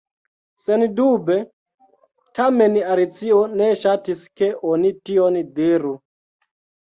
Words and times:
Sendube! 0.61 1.35
Tamen 2.39 2.79
Alicio 2.95 3.43
ne 3.61 3.67
ŝatis 3.83 4.25
ke 4.41 4.49
oni 4.71 4.93
tion 5.11 5.39
diru. 5.61 5.93